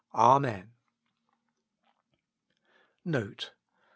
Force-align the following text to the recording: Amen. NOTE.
Amen. 0.15 0.71
NOTE. 3.05 3.51